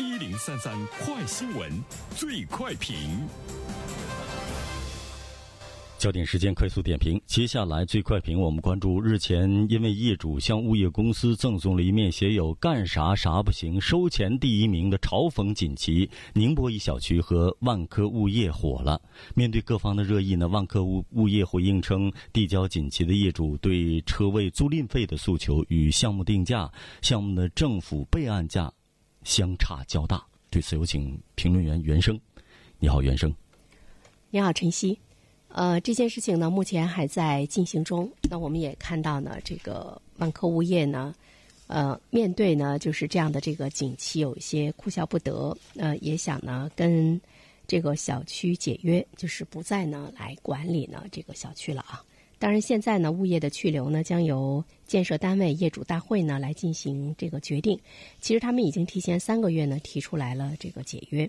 [0.00, 1.68] 一零三三快新闻，
[2.14, 2.94] 最快评。
[5.98, 19.02] 焦点时间快速点评，接下来最快评，我们关注日前因为业主向物业公司赠送了一面写有“干啥啥不行，收钱第一名”的嘲讽锦旗，宁波一小区和万科物业火了。
[19.34, 26.70] 面对各方的热议呢，万科物物业回应称，递交锦旗的业主对车位租赁费的诉求与项目定价、
[27.02, 28.72] 项目的政府备案价
[29.24, 30.24] 相差较大。
[30.50, 32.18] 对此，有请评论员袁生。
[32.78, 33.34] 你好，袁生。
[34.30, 34.98] 你好，晨曦。
[35.48, 38.10] 呃，这件事情呢，目前还在进行中。
[38.30, 41.14] 那我们也看到呢，这个万科物业呢，
[41.66, 45.56] 呃，面对呢就是这样的这个景气，有一些哭笑不得。
[45.76, 47.20] 呃，也想呢跟
[47.66, 52.04] 这个小区解约，就是不再呢来管理呢这个小区了啊。
[52.38, 57.78] 当然，现在呢物业的去留呢将由建设单位业主大会呢来进行这个决定。
[58.20, 61.28] 其实他们已经提前三个月呢提出来了这个解约。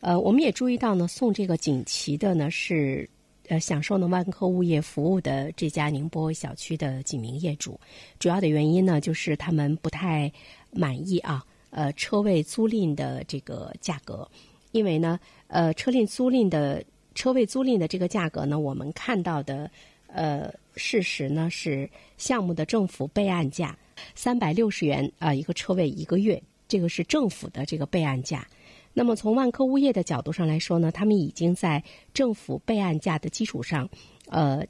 [0.00, 3.08] 呃，我们也注意到呢，送这个锦旗的呢是。
[3.50, 7.80] 呃，享受呢万科物业服务的这家宁波小区的几名业主，
[8.18, 10.30] 主要的原因呢，就是他们不太
[10.70, 14.30] 满意啊，呃，车位租赁的这个价格，
[14.72, 19.70] 因为呢，呃，车赁租赁的车位租赁的这个价格呢，我们看到的
[20.08, 23.76] 呃事实呢是项目的政府备案价
[24.14, 28.46] 三百六十元啊一个车位一个月，这个是政府的这个备案价。
[28.94, 33.88] 那么从万科物业的角度上来说呢，他们已经在政府备案价的基础上，
[34.28, 34.64] 呃，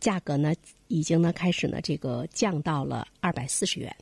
[0.00, 0.52] 价格呢
[0.88, 3.94] 已经呢开始呢这个降到了二百四十元，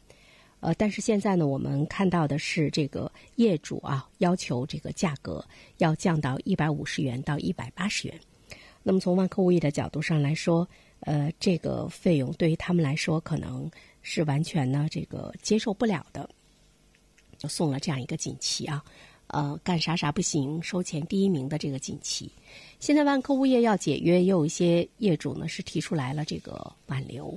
[0.60, 5.44] 呃，但是现在呢我们看到的是这个业主啊要求这个价格
[5.78, 8.18] 要降到一百五十元到一百八十元。
[8.88, 10.66] 那么从万科物业的角度上来说，
[11.00, 13.68] 呃，这个费用对于他们来说可能
[14.00, 16.30] 是完全呢这个接受不了的，
[17.36, 18.84] 就送了这样一个锦旗啊。
[19.26, 22.30] 呃，干啥啥不行，收钱第一名的这个锦旗。
[22.78, 27.36] 现在万科物业要解约，也有一些业主呢是提出来了这个挽留。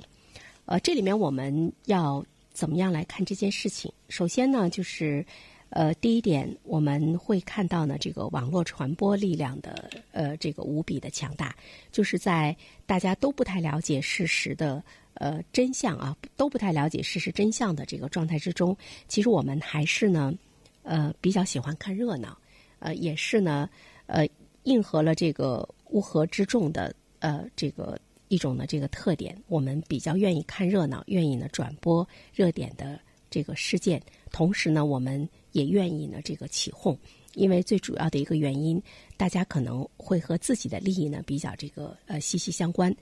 [0.66, 3.92] 呃，这里面我们要怎么样来看这件事情？
[4.08, 5.26] 首先呢，就是
[5.70, 11.56] 呃，第一点，我们会看到呢，这个网络传播力量的呃这个无比的强大，
[11.90, 12.54] 就是在
[12.86, 14.82] 大家都不太了解事实的
[15.14, 18.76] 呃真相啊，都不太了解事实真相的这个状态之中，
[19.08, 20.34] 其实我们还是呢。
[20.82, 22.36] 呃，比较喜欢看热闹，
[22.78, 23.68] 呃，也是呢，
[24.06, 24.26] 呃，
[24.62, 32.98] 应和了这个乌合之众的呃这个一种的这个特点，我们比较愿意看热闹，愿意呢转播热点的
[33.28, 34.02] 这个事件，
[34.32, 36.98] 同时呢，我们也愿意呢这个起哄，
[37.34, 38.82] 因为最主要的一个原因，
[39.16, 42.94] 大家可能会和自己的利益呢比较这个呃息息相关。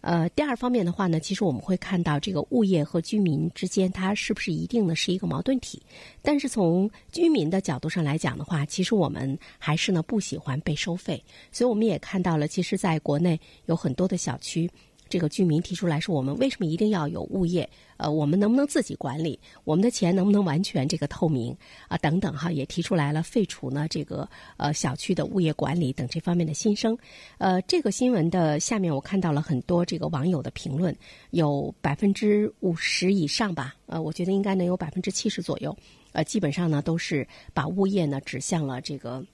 [0.00, 5.80] 呃，第二方面的话呢，其实我们会看到这个物业和居民之间，它是不是一定呢是一个矛盾体？
[6.20, 14.70] 但是从居民的角度上来讲的话，其实我们还是呢不喜欢被收费，所以我们也看到了，其实在国内有很多的小区。
[15.14, 17.70] 这个居民提出来说：“我们为什么一定要有物业？
[17.98, 19.38] 呃，我们能不能自己管理？
[19.62, 21.96] 我们的钱能不能完全这个透明啊？
[21.98, 26.98] 等等哈，也提出来了废除呢这个呃小区的物业管理等这方面的心声。
[27.38, 30.92] 呃，这个新闻的下面我看到了很多这个网友的评论，
[31.30, 35.76] 有百分之五十以上吧，呃，我觉得应该能有百分之七十左右，
[36.10, 39.24] 呃，基本上呢都是把物业呢指向了这个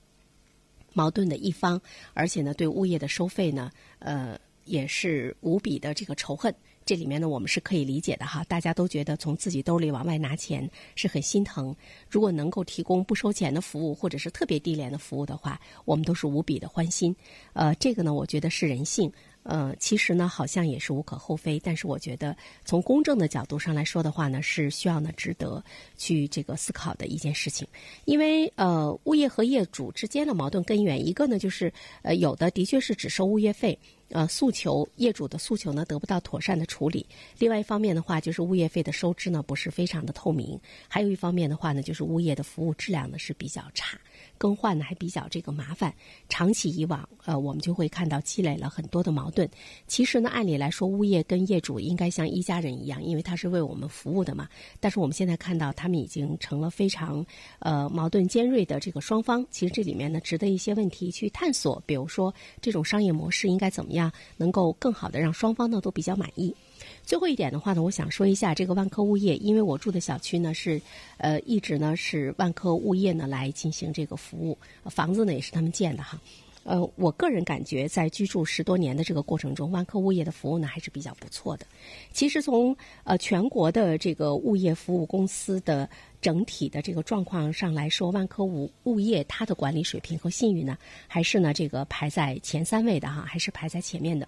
[0.93, 1.81] 矛盾的一方，
[2.13, 6.53] 而且呢对物业的收费呢，呃。”也是无比的这个仇恨，
[6.85, 8.43] 这里面呢我们是可以理解的哈。
[8.45, 11.75] 大家都觉得从自己兜里往外拿钱是很心疼。
[12.09, 17.15] 如果能够提供不收钱的服务，或者是特别低廉的服务的话，我们都是无比的欢心。
[17.53, 19.11] 呃，这个呢，我觉得是人性。
[19.43, 21.59] 呃，其实呢，好像也是无可厚非。
[21.63, 25.63] 但是我觉得从公正的角度上来说的话呢，是需要呢值得
[25.97, 27.67] 去这个思考的一件事情。
[28.05, 31.73] 因为呃，物业和业主之间的矛盾根源，一个呢就是
[32.03, 33.79] 呃有的的确是只收物业费。
[34.11, 37.05] 呃，诉求业主的诉求呢得不到妥善的处理。
[37.37, 40.59] 另外一方面的话，就是物业费的收支呢不是非常的透明。
[40.87, 43.97] 还有一方面的话呢，就是物业的服务质量呢是比较差，
[44.37, 45.93] 更换呢还比较这个麻烦。
[46.27, 49.49] 长期以往，呃，我们就会看到积累了很多的矛盾。
[49.87, 54.49] 其实呢，按理来说，物业跟业主应该像一家人一样，因为他是为我们服务的嘛。
[54.79, 57.25] 但是我们现在看到，他们已经成了非常
[57.59, 59.45] 呃矛盾尖锐的这个双方。
[59.51, 61.81] 其实这里面呢，值得一些问题去探索。
[61.85, 64.00] 比如说，这种商业模式应该怎么样？
[64.37, 66.55] 能够更好的让双方呢都比较满意。
[67.03, 70.81] 最后一点的话呢，我想说一下这个万科物业，因为我住的小区呢是，
[71.17, 76.17] 呃，一直呢是万科物业呢来进行这个服务，房子呢也是他们建的哈。
[76.63, 81.65] 呃，我个人感觉，在居住十多年的这个过程中，万科物业的服务呢还是比较不错的。
[82.11, 85.89] 其实从呃全国的这个物业服务公司的
[86.21, 90.77] 整体的这个状况上来说，万科物物业它的管理水平和信誉呢，
[91.07, 94.27] 还是呢这个排在前三位的哈，还是排在前面的。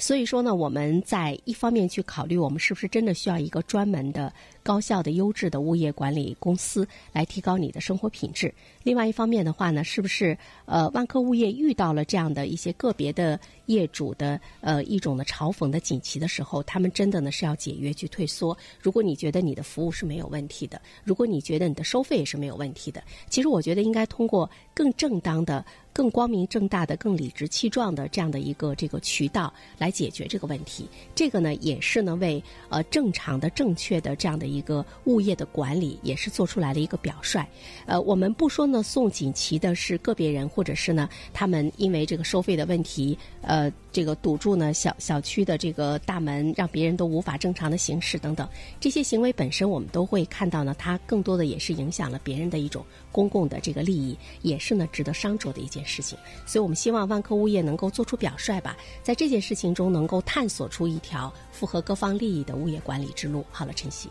[0.00, 4.32] 所以说呢，我们在一方面去考虑，我们是不是真的需要一个专门的、
[4.68, 8.52] 高效的、优质的物业管理公司来提高你的生活品质。
[8.82, 10.36] 另外一方面的话呢，是不是
[10.66, 18.54] 呃万科物业遇到了这样的一些个别的业主的呃一种的嘲讽的锦旗的时候，他们真的呢是要解约去退缩？
[18.82, 25.64] 如果你觉得你的服务是没有问题的，如果你觉得你的收费也是没有问题的，其实我觉得应该通过更正当的。
[25.90, 37.42] 更光明正大的、更理直气壮的这样的一个这个渠道来解决这个问题，这个呢也是呢为呃正常的、正确的这样的一一个物业的管理也是做出来了一个表率。
[37.86, 48.46] 呃，我们不说呢送锦旗的是个别人，或者是呢他们因为这个收费的问题，呃，这个堵住呢小小区的这个大门，让别人都无法正常的行驶等等，
[48.78, 55.78] 这些行为本身我们都会看到呢，它更多的也是影响了别人的一种公共的这个利益，也是呢值得商酌的一件。
[55.88, 63.42] 事情，所以我们希望万科物业能够做出表率吧，在这件事情中能够探索出一条符合各方利益的物业管理之路。
[63.50, 64.10] 好了，晨曦，